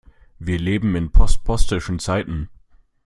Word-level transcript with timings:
Wir 0.39 0.57
leben 0.57 0.95
in 0.95 1.11
postpostischen 1.11 1.99
Zeiten. 1.99 2.49